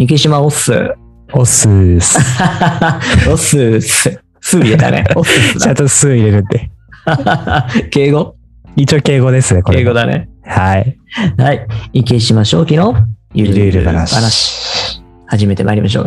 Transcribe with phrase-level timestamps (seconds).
[0.00, 0.94] 池島オッス。
[1.32, 2.18] オスース。
[3.28, 4.20] オッス ス。
[4.40, 5.04] ス入れたね。
[5.16, 6.70] オッススちゃんと入れるって。
[7.04, 7.66] だ。
[7.90, 8.36] 敬語？
[8.76, 9.78] 一応敬語ですね、これ。
[9.78, 10.28] 敬語だね。
[10.44, 10.96] はい。
[11.36, 11.66] はい。
[11.94, 12.94] 池島正樹の
[13.34, 14.14] ゆゆるゆる話。
[14.14, 15.02] 話。
[15.26, 16.06] 始めてまいりましょう。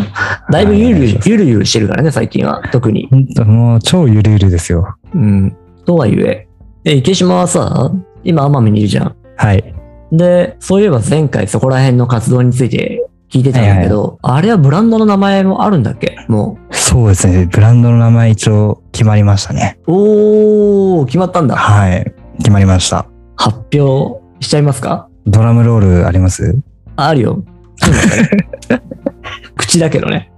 [0.49, 2.63] だいぶゆるゆるゆるゆるしてるからね、最近は。
[2.71, 3.09] 特に。
[3.11, 4.95] ほんともう超ゆるゆるですよ。
[5.13, 5.53] うん。
[5.85, 6.47] とはいえ。
[6.85, 7.91] え、池島はさ、
[8.23, 9.15] 今奄美にいるじゃん。
[9.35, 9.75] はい。
[10.13, 16.17] で、そういえば前回そこら辺の活動について聞いてたんだけど、あれはブランドの名前もあるんだっけ？
[16.27, 17.47] もそうですね。
[17.51, 19.79] ブランドの名前一応決まりましたね。
[19.87, 19.91] う。
[19.93, 21.55] おー、決まったんだ。
[21.55, 22.13] はい。
[22.39, 23.05] 決まりました。
[23.37, 25.07] 発表しちゃいますか？
[25.25, 26.55] ドラムロールあります？
[26.97, 27.43] ああるよ。
[29.55, 30.31] 口だけどね。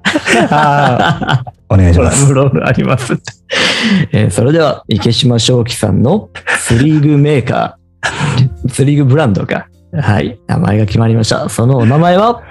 [0.52, 2.26] あお願いしドラます。
[2.28, 3.14] ムロールあります。
[4.12, 9.68] えーそれでは、池島正樹さんのスリーグメーカー、スリーグブランドか。
[9.96, 10.40] はい。
[10.48, 11.50] 名前が決まりました。
[11.50, 12.42] そのお名前は、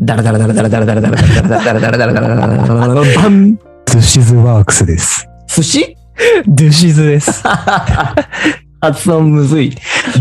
[0.00, 5.28] ダラダラダラダラダラダラダラダラダラダラダラダラダラダラダラダラバンドゥシズワークスです。
[5.48, 5.96] 寿司
[6.46, 7.42] ドゥシズです。
[8.80, 9.70] 発音むずい。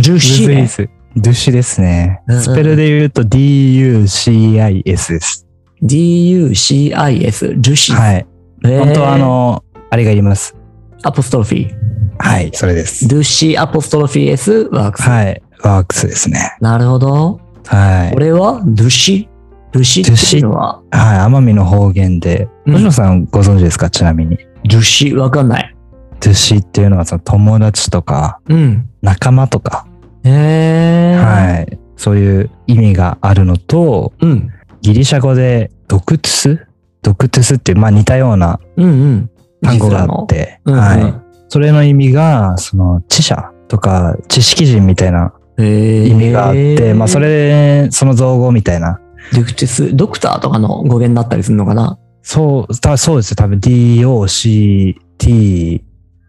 [0.02, 0.46] 樹む脂ね。
[0.46, 0.90] ずいです。
[1.16, 2.42] ドゥシですねうんうん。
[2.42, 5.46] スペルで言うと DUCIS です。
[5.82, 8.00] D-U-C-I-S、樹脂。
[8.00, 8.28] はい。
[8.64, 10.56] 本当はあ、の、あれがいります。
[11.04, 11.76] アポストロフィー。
[12.18, 13.08] はい、それです。
[13.08, 15.10] ドゥシアポストロフィー S ワークス。
[15.10, 15.42] はい。
[15.64, 16.56] ワークスですね。
[16.62, 17.40] なるほど。
[17.66, 18.20] はいこ。
[18.20, 19.30] れはドゥシ？
[19.72, 21.18] ドゥシっていうのは、はい。
[21.20, 22.48] 奄美の方言で。
[22.66, 23.90] うん星野さんご存知ですか？
[23.90, 24.38] ちなみに。
[24.70, 25.76] ドゥシわかんない。
[26.20, 28.90] ドゥシっていうのはその友達とかうん。
[29.02, 29.88] 仲間とか、
[30.24, 31.24] へー。
[31.24, 31.80] はい。
[31.96, 34.50] そういう意味があるのと、うん。
[34.82, 36.68] ギリシャ語でドクトゥス
[37.02, 39.30] ドクトゥスっていう、まあ似たようなうんうん。
[39.62, 41.14] 単語があって、実はのはい。
[41.48, 45.34] それの意味が、その知者とか知識人みたいな
[45.66, 47.20] 意味があって、まあそ。
[47.20, 49.00] れ、その造語みたいな。
[49.34, 51.98] ドクティス、ドクターとかの語源だったりするのかな？
[52.22, 53.36] そう、たそうですよ。
[53.36, 54.96] 多分 DOCTOS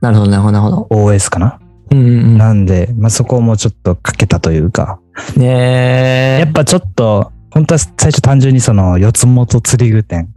[0.00, 1.18] なるほど、なるほど、なるほど。
[1.30, 1.60] かな？
[1.90, 5.00] うんうんなんで、まあそこをもうちょっとかけたというか、
[5.36, 5.42] うん。
[5.42, 10.28] ねやっぱちょっと、本当は最初単純にその四つ元釣り具店。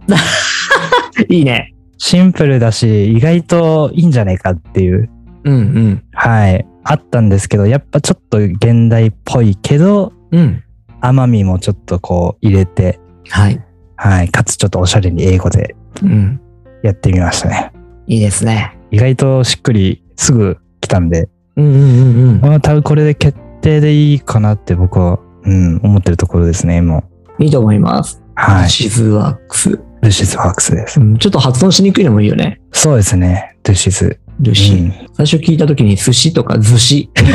[1.30, 1.74] いいね。
[1.98, 5.10] シンプルだし、意外といいんじゃないかっていう、
[5.44, 10.40] うんはい、あったんですけど、やっぱちょっと現代っぽいけど、うん。
[10.40, 10.64] うん。
[11.02, 13.00] 奄美もちょっとこう入れて、
[13.30, 13.62] はい。
[13.96, 16.42] はい、かつちょっとおしゃれに英語でうん。
[16.82, 17.72] やってみましたね。
[18.08, 18.78] いいですね。
[18.92, 22.42] 意外としっくりすぐ来たんで、うんうんうんうん。
[22.42, 27.04] まあ多分これで決定でいいかなって僕は、うん、思ってるところですね、も
[27.40, 27.44] う。
[27.44, 28.22] いいと思います。
[28.36, 28.70] はい。
[28.70, 29.80] シズワークス。
[30.02, 31.00] ルシズワークスです。
[31.00, 32.60] うんちょっと発音しにくいのもいいよね。
[32.72, 33.58] そうですね。
[33.64, 34.20] ルシズ。
[34.40, 34.74] ルシ。
[34.74, 37.30] うん最初聞いた時に寿司とか寿司とか、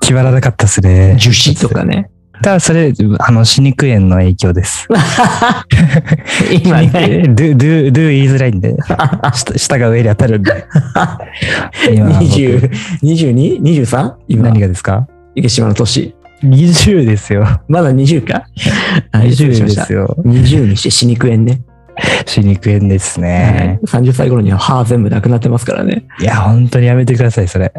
[0.00, 1.16] 決まらなかったですね。
[1.18, 2.08] 樹脂とかね。
[2.42, 4.88] ただそれ、あの、歯肉炎の影響です。
[6.64, 6.88] 今ね。
[7.28, 8.74] ドゥ、ドゥ、ドゥ言いづらいんで、
[9.34, 10.64] 下下が上に当たるんで。
[11.94, 12.70] 今僕20、
[13.02, 13.60] 22?
[13.62, 14.12] 23?
[14.28, 15.06] 今何、がですか？
[15.34, 16.14] 池島の年。
[16.42, 17.46] ?20 ですよ。
[17.68, 18.44] まだ20か？
[19.12, 19.92] はい、失礼し20ましたです。
[19.92, 20.16] よ。
[20.24, 21.60] 20にして死肉炎ね。
[22.26, 23.78] 歯肉炎ですね。
[23.86, 26.06] 30歳頃には歯全部なくなってますからね。
[26.20, 27.72] いや、本当にやめてください、それ。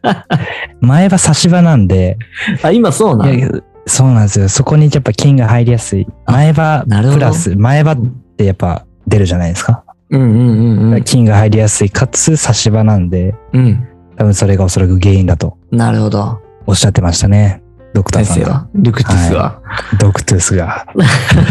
[0.80, 2.18] 前歯差し歯なんで、
[2.62, 4.48] あ、今そうないのやそうなんですよ。
[4.48, 6.06] そこにやっぱ菌が入りやすい。
[6.26, 7.96] 前歯なるほどプラス、前歯っ
[8.36, 9.84] てやっぱ出るじゃないですか？
[10.10, 11.02] うんうんうんうん。
[11.04, 13.86] 菌が入りやすい、かつ差し歯なんで、うん。
[14.16, 16.40] 多分それがおそらく原因だとなるほど。
[16.66, 17.59] おっしゃってましたね。
[17.92, 18.46] ドクターさんが。
[18.46, 18.68] 先生は。
[18.74, 19.62] ルクティスは。
[19.98, 20.86] ドクトゥスが。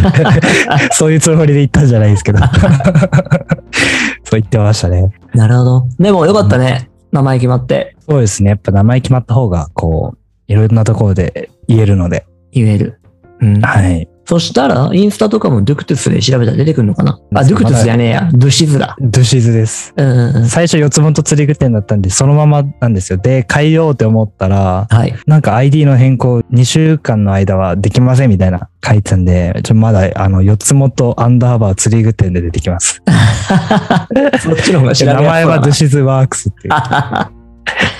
[0.91, 2.39] そういうつもりで言ったんじゃないですけど。
[4.23, 5.11] そう言ってましたね。
[5.33, 5.87] なるほど。
[5.99, 6.89] でもよかったね。
[7.11, 8.51] 名前決まってそうですね。
[8.51, 10.17] やっぱ名前決まった方が、こう、
[10.47, 12.25] いろんなところで言えるので。
[12.51, 12.99] 言える。
[13.41, 13.61] うん。
[13.61, 14.07] はい。
[14.29, 17.19] そしたら、インスタとかもドゥクトゥスで調べたら出てくるのかな？
[17.33, 18.29] あ、ドゥクトゥスじゃねえや。
[18.31, 18.95] ドゥシズだ。
[19.01, 19.91] ドゥシズです。
[19.97, 20.45] うんうんうん。
[20.47, 23.17] 最初四つ元釣り具店だったんで、そのままなんですよ。
[23.17, 25.15] で、変えようって思ったら、はい。
[25.25, 33.01] なんか ID の変更2週間の間はできませんみたいな書いてたんで、ちょまだあの四つ元アンダーバー釣り具店で出てきます。
[34.41, 36.73] そっちの方が調べやすそうだな名前はドゥシズワークスっていう。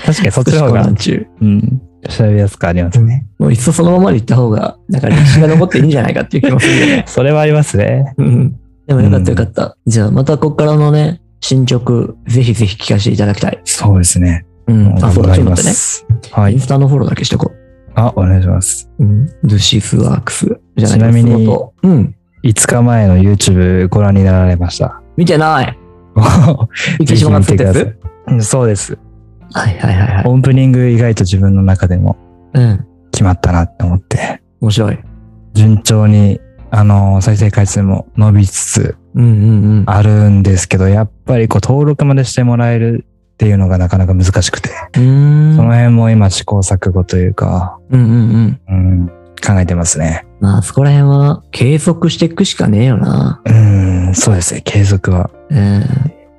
[0.06, 1.26] 確かにそっちの方が、中。
[1.40, 3.26] うん、調べやすくありますね。
[3.38, 7.04] もういっそそのままで行った方が、なんか歴史が残っていいんじゃないかっていう気もするよね。
[7.08, 8.14] それはありますね。
[8.16, 8.56] うん。
[8.86, 9.76] でもよかったよかった。
[9.86, 13.60] じゃあまたこっからのね、進捗、ぜひぜひ聞かせていただきたい。
[13.64, 14.46] そうですね。
[14.66, 14.94] うん。
[14.96, 15.74] あ、そうだ、ちょっと頑張りま待ってね。
[15.74, 16.06] す。
[16.32, 16.60] はいイン。
[16.60, 17.52] スタのフォローだけしてこ
[17.94, 18.88] あ、お願いします。
[18.98, 19.04] う。
[19.04, 19.26] うん。
[19.26, 20.46] ドゥシスワークス。
[20.76, 21.46] じゃないちなみに
[21.82, 22.14] うん。
[22.44, 25.02] 5日前の YouTube ご覧になられました。
[25.16, 25.78] 見てない。
[26.98, 28.32] 見てくださ作ったやつい。
[28.32, 28.98] うんそうです。
[29.52, 30.24] はいはいはいはい。
[30.26, 32.16] オープニング意外と自分の中でも
[32.54, 32.86] うん。
[33.12, 34.42] 決まったなって思って。
[34.60, 34.98] 面白い。
[35.54, 39.26] 順調に、あの、再生回数も伸びつつうんう
[39.80, 45.02] んあるんですけど、やっぱりこう登録までしてもらえるっていうのがなかなか難しくて、うん。
[45.02, 45.56] うーん。
[45.56, 48.60] その辺も今試行錯誤というか、うんうんうん。
[48.68, 49.06] うん、
[49.44, 50.26] 考えてますね。
[50.40, 53.42] まあ、そこら辺は継続していくしかねえよな。
[53.44, 53.52] う
[54.10, 54.62] ん、そうですね。
[54.62, 55.84] 継続はうん。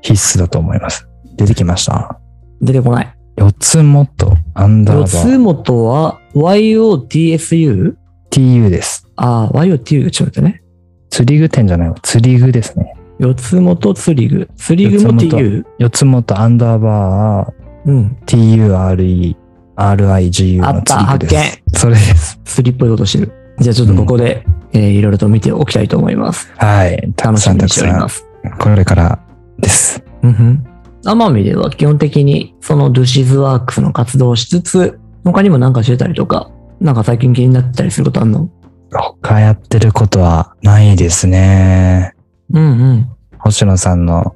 [0.01, 1.07] 必須だと思います。
[1.35, 2.20] 出てきました。
[2.61, 3.15] 出てこない。
[3.37, 7.95] 四つ元アンダーバ四つー元は YOTSU?
[8.29, 9.07] TU です。
[9.15, 10.61] ああ、YOTU が違ったね。
[11.09, 11.95] 釣り具店じゃないわ。
[12.01, 12.93] 釣り具ですね。
[13.19, 14.49] 四つ元釣り具。
[14.55, 15.63] 釣り具も四つ TU?
[15.79, 17.53] 四つ元アンダーバ
[17.85, 18.17] うん。
[18.25, 19.35] ー TURE
[19.75, 21.61] RIGU のあった、発釣り具です。
[21.73, 21.79] 見。
[21.79, 22.39] それです。
[22.45, 23.31] 釣りっぽいことしてる。
[23.59, 26.51] じゃあちょっとここで、えーいろいろと見ておきたいと思います。
[26.57, 27.13] はい。
[27.21, 27.91] 楽しみにしており。
[27.91, 28.25] ます。
[28.59, 29.19] これから
[29.59, 30.01] です。
[30.23, 30.65] うんふん。
[31.03, 38.49] 奄美では基本的にそのドゥシズワークスの活動をしつつ、他にもなんかしてたりとか、なんか最近気になってたりすることあんの？
[38.91, 42.13] 他やってることはないですね。
[42.53, 43.09] うんうん。
[43.39, 44.35] 星野さんの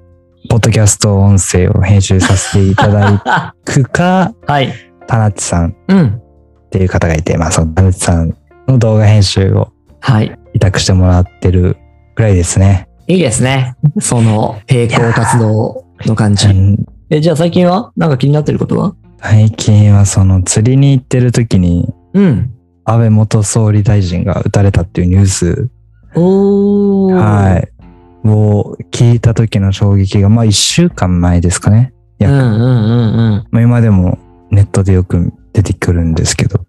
[0.50, 4.71] ポッドキャスト音声を編集させていただくか、 はい。
[5.07, 6.06] 田中さんうん。
[6.07, 8.35] っていう方がいて、まあ、その田中さん
[8.68, 10.39] の動画編集をはい。
[10.53, 11.77] 委託してもらってる
[12.15, 12.88] ぐらいですね。
[13.07, 13.75] いいですね。
[14.00, 16.53] その並行活動の感じう。
[16.53, 17.92] んえ、じゃあ最近は？
[17.95, 18.95] なんか気になってることは？
[19.21, 22.51] 最近はその釣りに行ってる時に、うん。
[22.83, 25.69] 安倍元総理大臣が撃たれたっていうニュース、
[26.15, 27.13] おー。。
[27.15, 31.94] はいい、を聞いた時の衝撃が、まあ一週間前ですかね。
[32.19, 33.47] うんうんうんうん。
[33.51, 34.18] まあ今でも
[34.51, 36.65] ネットでよく出てくるんですけど、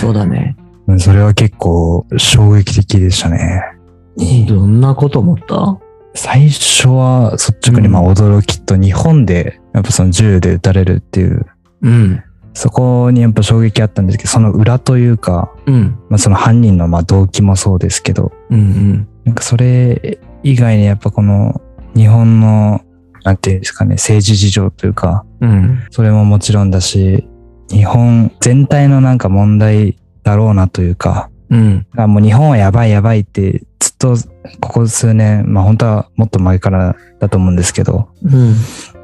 [0.00, 0.56] そうだね。
[0.86, 3.62] うんそれは結構衝撃的でしたね。
[4.48, 5.78] どんなこと思った？
[6.18, 11.46] 最初は率直にまあ驚きと日本でやっぱその銃で撃たれるっていう、
[11.82, 12.22] うん。
[12.54, 15.96] そこにやっぱ衝撃あったんですけど、その裏というか、うん。
[16.08, 19.08] まあその犯人のまあ動機もそうですけど、うんうん。
[19.26, 21.60] なんかそれ以外にやっぱこの
[21.94, 22.80] 日本の、
[23.22, 25.86] なんていうんですかね、政治事情というか、うん。
[25.90, 27.28] それももちろんだし、
[27.70, 31.86] 日本全体のなんか問題だろうなというか、うん。
[31.96, 34.16] あもう日本はやばいやばいってずっと
[34.60, 38.54] ここ数年、まあ本当はもっと前からだと思うんですけど、うん。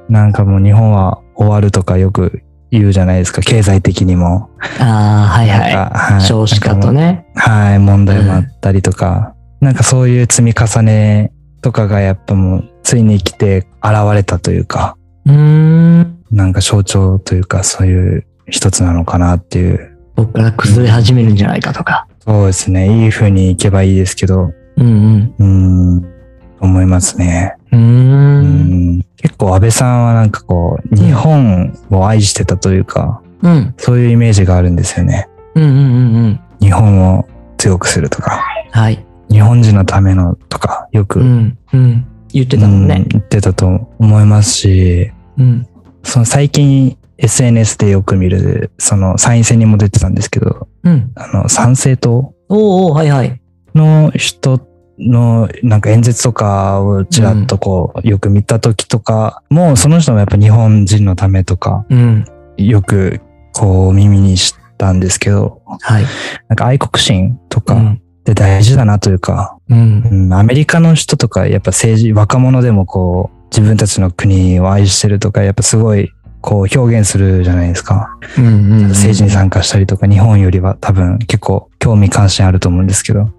[0.08, 4.50] なんかもう日本は終わるとかよく言うじゃないですか、経済的にも。
[4.80, 5.58] ああ、はいは
[5.92, 6.20] かはいい。
[6.26, 7.26] 少子化とね。
[7.34, 11.32] はい、問題もあったりとか、なんかそういう積み重ね
[11.62, 16.18] とかがやっぱもうついに来て現れたというか、うーん。
[16.30, 19.96] なんか象徴というかそういう一つなのかなっていう。
[20.16, 22.06] ここから崩れ始めるんじゃないかとか。
[22.26, 26.14] そうですね、いい風にいけばいいですけど、うんうーん、
[26.58, 27.54] 思いますね。
[27.70, 29.02] うん。
[29.16, 33.74] 結構安倍さんはなんかこう、日本を愛してたというか、うん。
[33.76, 35.28] そういうイメージがあるんですよね。
[35.54, 36.40] うんうんうんうん。
[36.60, 37.28] 日本を
[37.58, 39.04] 強くするとか、はい。
[39.30, 41.58] 日本人のためのとか、よく、うん。
[41.74, 42.06] うん。
[42.32, 43.04] 言ってたもんうんね。
[43.06, 45.66] 言ってたと思いますし、うん。
[46.02, 51.12] その最近 SNS でよく見る、その参院選にも出てたんですけど、うん。
[51.14, 53.40] あの、参政党おーおーはいはい。
[53.74, 54.60] の人
[54.98, 62.24] のなんか演説とかをちらっとこう、よく見た時とかも、その人もやっぱ日本人のためとか、うん。
[62.56, 63.20] よく
[63.52, 66.04] こう耳にしたんですけど、はい。
[66.48, 68.00] なんか愛国心とかうん。
[68.24, 70.14] って大事だなというか、うんう。
[70.28, 76.10] ん、アメリカの人とかやっぱ政治、若者でもこう自分たちの国を愛してるとかやっぱすごい
[76.44, 78.18] こう表現するじゃないですか。
[78.36, 78.88] うんうん。
[78.88, 83.30] 政治に参加したりとか日本よりは多分結構興味関心あると思うんですけど、うん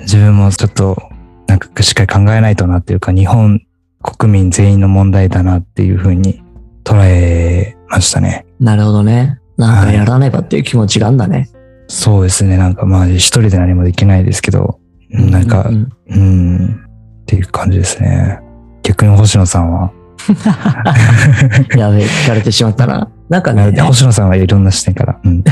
[0.00, 1.00] 自分もちょっと
[1.46, 3.62] なんかしっかり考えないとなっていうか日本
[4.02, 6.42] 国民全員の問題だなっていうふうに
[6.82, 8.44] 捉えましたね。
[8.58, 9.38] なるほどね。
[9.56, 11.48] なんかやらねばっていう気持ちがあんだね。
[11.86, 12.56] そうですね。
[12.56, 15.72] なんかまあ一人で何もできないですけど、なんか、う
[16.08, 16.86] うんん、
[17.22, 18.40] っていう感じですね。
[18.82, 19.92] 逆に星野さんは、
[21.76, 23.08] やべえ、聞かれてしまったな。
[23.28, 25.44] なんかね、星野さんはいろんな視点から、うん、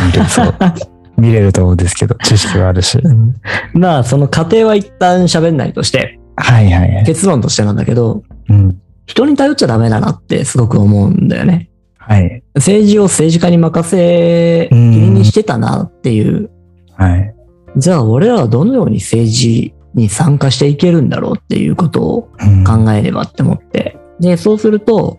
[1.17, 2.99] 見れると思うんですけど、 知識はあるし。
[2.99, 3.35] うん
[3.75, 7.05] まあ、その過程は一旦喋んないとして、はいはいはい。
[7.05, 11.71] 結論としてなんだけど、うん、人に頼っちゃダメだなってすごく思うんだよね。
[11.99, 12.43] はい。
[12.55, 16.51] 政治を政治家に任せきりにしてたなっていう。
[16.97, 17.35] はい。
[17.77, 23.99] じゃあ俺らはどのように政治に参加していけるんだろうっていうことをうん考えればって思って。
[24.23, 25.19] で、そうすると、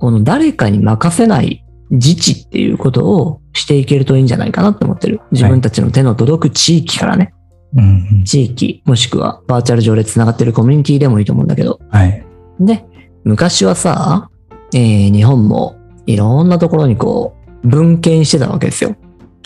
[0.00, 5.20] この誰かに任せない自治っていうことをしていけるといいんじゃないかなって思ってる。
[5.30, 7.34] 自分たちの手の届く地域からね。
[7.76, 11.78] うん地域、もしくはバーチャル上で繋がってるコミュニティでもいいと思うんだけど。
[11.90, 12.24] はい。
[12.58, 12.84] で、
[13.24, 14.30] 昔はさ、
[14.74, 15.76] えー日本も
[16.06, 18.96] いろんなところにこう、分権してたわけですよ。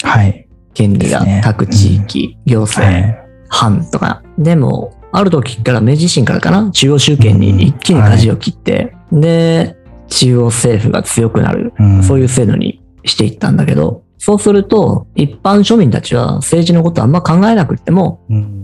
[0.02, 0.49] はい。
[0.75, 3.09] 権利が各地域、行は政。
[3.09, 3.14] い。
[3.49, 4.23] 藩とか。
[4.38, 9.76] でも、ある時から明治維新からかな中央集権に一気に舵を切って、で、
[10.09, 11.73] 中央政府が強くなる。
[11.78, 18.59] うんそういう制度にしていったんだけど、そうすると、一般庶民たちは政治のことあんま考えなくっても、うん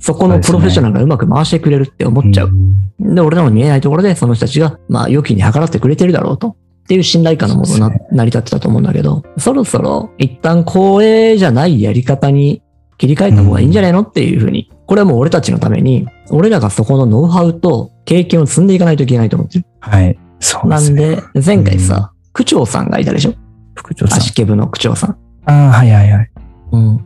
[0.00, 2.52] そこのプロフェッショナルがうまく回してくれるって思っちゃう。
[3.00, 6.50] で、俺らの見えないところで、その人たちが、まあ、良きに計らってくれてるだろうと。
[6.50, 6.54] っ
[6.86, 12.62] ていう信頼感のもとなそうです成り立ってたと思うんだけど、そろそろ一旦公営じゃないやり方に
[12.96, 14.02] 切り替えた方がいいんじゃないの？
[14.02, 14.70] っていうふうに。
[14.88, 19.66] これはもう俺たちのために、俺らがそこのノウハウと経験を積んでいかないといけないと思ってる。
[19.80, 20.18] はい。
[20.40, 21.16] そうでなんすね。
[21.34, 23.34] で、前回さ、区長さんがいたでしょ？
[23.74, 24.18] 副長さん。
[24.18, 25.10] 足ケブの区長さん。
[25.44, 26.30] ああ、はいはいはい。
[26.72, 27.04] うん。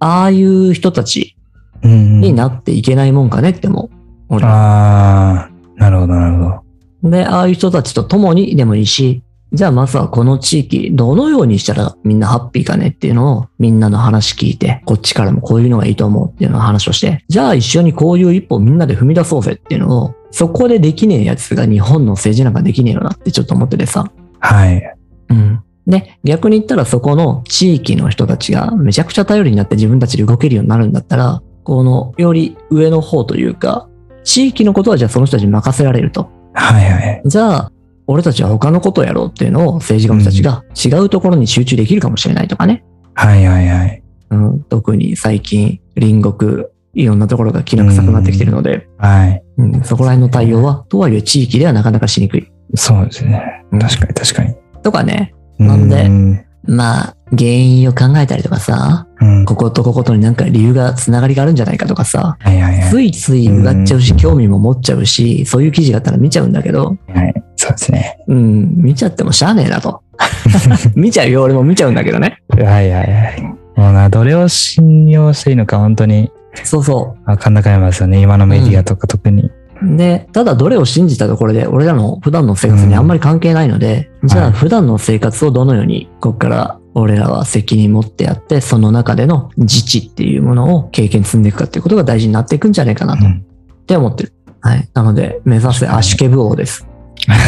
[0.00, 1.36] ああいう人たち
[1.82, 3.96] うんになっていけないもんかねって思う。
[4.28, 6.62] 俺ああ、なるほどなるほ
[7.02, 7.10] ど。
[7.10, 9.22] で、ああいう人たちと共にでもいいし、
[9.54, 24.10] じゃあまずはこの地域、どのようにしたらみんなハッピーかねっていうのをみんなの話聞いて、こっちからもこういうのがいいと思うっていうのを話をして、じゃあ一緒にこういう一歩をみんなで踏み出そうぜっていうのを、そこでできねえやつが日本の政治なんかできねえよなってちょっと思っててさ。
[24.40, 24.82] はい。
[25.28, 25.62] うん。
[25.86, 33.88] で、逆に言ったらそこの地域の人たちがめちゃくちゃ頼りになって自分たちで動けるようになるんだったら、このより上の方というか、
[34.24, 36.28] 地域のことはじゃあその人たちに任せられると。
[36.54, 37.22] はいはい。
[37.24, 37.72] じゃあ、
[38.06, 42.84] 俺たちは他のことをやろうっていうのを政治家の人たちが違うところに集中できるかもしれないとかね。
[43.14, 44.02] はいはいはい。
[44.30, 49.42] うん、特に最近、隣国、いろんなところがきな臭くなってきてるので、はい。
[49.58, 52.50] うん、そこら辺の対応は、とはいえ地域ではなかなかしにくい。
[52.74, 53.64] そうですね。
[53.72, 54.54] うん確かに確かに。
[54.82, 59.44] とかね、なんでうんまあ、原因を考えたりとかさ、うん。
[59.44, 62.90] こことこことになんか理由が、つながりがあるんじゃないかとかさ、はいはいはい。
[62.90, 67.33] ついついうがっちゃうし、うん興味も持っちゃうし、そういう記事があったら見ちゃうんだけど、はい。
[67.64, 68.18] そうですね。
[68.28, 70.02] うん、見ちゃってもしゃあねえなと。
[70.94, 72.42] 見ちゃうよ、俺も見ちゃうんだけどね。
[72.50, 73.42] はいはいはい。
[73.76, 76.30] もうな、どれを信用していいのか本当に
[76.62, 78.20] そうそわかんなくなりますよね。
[78.20, 79.50] 今のメディアとか特に。
[79.82, 79.96] う。
[79.96, 93.44] で、ただどれを信じたところで、俺らの普段の生活にあんまり関係ないので、じゃはいあ普段の生活をどのように、ここから俺らは責任持ってやって、その中での自治っていうものを経験積んでいくかっていうことが大事になっていくんじゃないかなと、っうん。
[93.86, 94.32] て思ってる。
[94.60, 94.88] はい。
[94.94, 96.86] なので、目指せ足ケブ王です。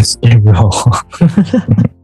[0.03, 0.71] スケブを。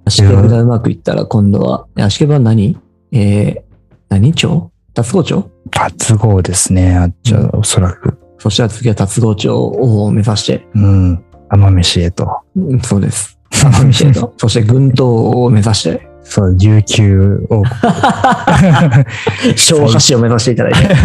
[0.04, 2.78] 足ケブがうまくいったら今度は、足ケブは何？
[3.12, 3.62] えー、
[4.08, 4.32] 何？
[4.34, 6.96] 町達郷町達合ですね。
[6.96, 8.18] あっちはおそらく。
[8.38, 11.24] そしたら次は達郷町を目指して、うん。
[11.50, 12.40] 奄美市へと。
[12.56, 13.38] うんそうです。
[13.50, 14.34] 奄美市へと。
[14.36, 15.06] そして群島
[15.44, 17.62] を目指して、そう、琉球を。
[19.56, 20.96] 小橋を目指していただいて。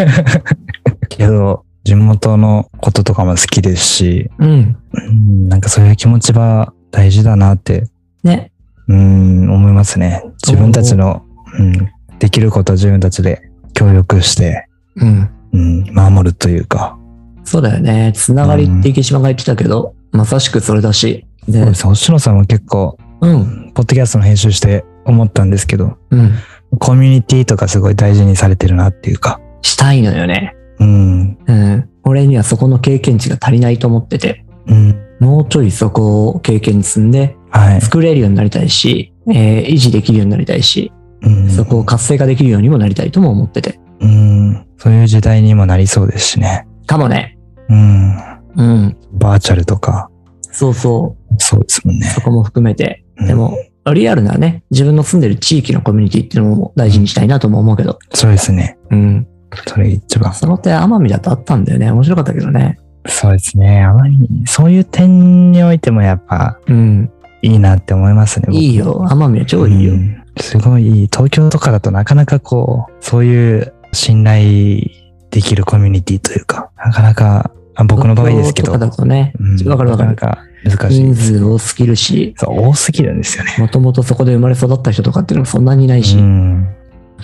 [1.09, 4.77] けど、地元のこととかも好きですし、うん。
[4.91, 7.85] うん、なんかそういう気持ちは大事だなって、
[8.23, 8.51] ね。
[8.89, 10.21] うん、思いますね。
[10.45, 11.25] 自分たちの、
[11.57, 11.73] うん、
[12.19, 14.67] できることを自分たちで協力して、
[14.97, 15.29] うん。
[15.53, 16.97] うん、守るというか。
[17.45, 18.11] そうだよね。
[18.13, 21.25] つながりって池島が言ってたけど、まさしくそれだし。
[21.47, 23.71] で、星野さんも結構、うん。
[23.73, 26.33] ポッドキャストの編集して思ったんですけど、うん。
[26.79, 29.39] コミュニティとかすごい大事にされてるなっていうか。
[29.61, 30.56] したいのよね。
[30.79, 31.89] うん、うん。
[32.03, 37.81] 俺にはそこの経験値が足りないと思ってて、うん、もうちょいそこを経験積んで、はい。
[37.81, 40.91] 作れるようになりたいし、えー維持できるようになりたいし、
[41.21, 43.79] うん、そこを活性化できるようにもなりたいとも思ってて。
[43.99, 46.67] うん、そういう時代にもなりそうですしね。
[46.85, 47.37] かもね。
[47.69, 48.15] うん、
[48.55, 48.97] うん。
[49.13, 50.09] バーチャルとか、
[50.41, 51.35] そうそう。
[51.37, 52.05] そうですもんね。
[52.07, 53.03] そこも含めて。
[53.17, 53.57] うんでも、
[53.93, 57.97] リアルなね、自分の住んでる地域のコミュニティっていうのも大事にしたいなとも思うけど。
[58.13, 58.77] そうですね。
[58.91, 59.27] うん。
[59.67, 60.33] それ一番。
[60.33, 61.91] その点、奄美だとあったんだよね。
[61.91, 62.79] 面白かったけどね。
[63.07, 63.83] そうですね。
[63.83, 67.11] あまり、そういう点においてもやっぱうん。
[67.41, 68.47] いいなって思いますね。
[68.47, 69.05] 僕いいよ。
[69.09, 69.93] 奄美は超いいよ。
[69.93, 71.07] うんすごいいい。
[71.07, 74.81] 東京とかだとなかなかこう、そういう信頼
[75.31, 80.25] できるコミュニティというか、なかなか、あ僕の場合ですけど、東京とかだとねうん、わかるわかるなか
[80.65, 81.15] なか難しい人。
[81.15, 83.55] 数多すぎるし、そう、多すぎるんですよね。
[83.59, 86.17] もともとそこで生まれ育った人とかっていうのもそんなにいないし。
[86.17, 86.67] うん、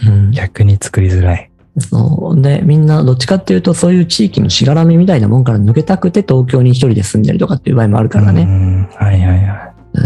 [0.08, 1.52] うん逆に作りづらい。
[1.78, 2.42] そう。
[2.42, 8.44] で、みんなどっちかっていうと、そういう地域のしがらみみたいなもんから抜けたくて東京に一人で住んでるとかっていう場合もあるからうね。
[8.44, 10.00] んはいはいはう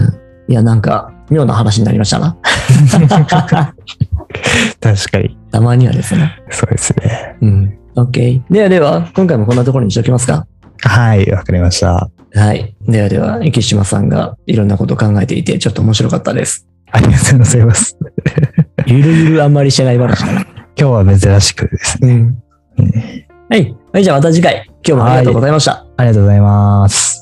[0.49, 0.51] ん。
[0.51, 2.37] いや、なんか、妙な話になりましたな。
[2.43, 3.07] い。
[4.79, 5.37] 確かに。
[5.51, 6.41] たまにはですね。
[6.49, 7.35] そうですね。
[7.41, 7.73] うん。
[7.95, 8.41] OK。
[8.49, 10.47] ではでは、今回もこんなところにしておきますか。
[10.81, 12.09] はい、わかりました。
[12.33, 12.75] はい。
[12.87, 16.67] ではでは、池島さんがいろんなことを考えていて、ちょっと面白かったです。
[16.91, 17.97] ありがとうございます。
[18.85, 20.45] ゆるゆるあんまりしてない話だな。
[20.79, 22.11] 今日は珍しくですね。
[22.11, 22.43] うん。
[22.79, 23.75] うんはい。
[23.93, 24.65] はい、じゃあまた次回。
[24.85, 25.85] 今日もありがとうございました。
[25.95, 27.16] ありがとうございます。